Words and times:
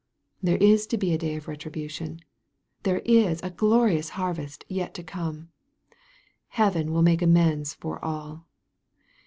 There 0.41 0.57
is 0.57 0.87
to 0.87 0.97
be 0.97 1.13
a 1.13 1.17
day 1.19 1.35
of 1.35 1.47
retribution. 1.47 2.21
There 2.81 3.03
is 3.05 3.39
a 3.43 3.51
glorious 3.51 4.09
harvest 4.17 4.65
yet 4.67 4.95
to 4.95 5.03
come. 5.03 5.49
Heaven 6.47 6.91
will 6.91 7.03
make 7.03 7.21
amends 7.21 7.75
for 7.75 8.03
all. 8.03 8.47